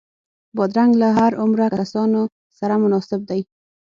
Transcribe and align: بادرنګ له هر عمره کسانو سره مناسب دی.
بادرنګ 0.55 0.91
له 1.01 1.07
هر 1.17 1.31
عمره 1.41 1.67
کسانو 1.79 2.21
سره 2.59 2.75
مناسب 2.83 3.19
دی. 3.29 3.41